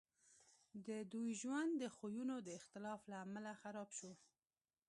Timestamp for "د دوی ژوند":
0.87-1.71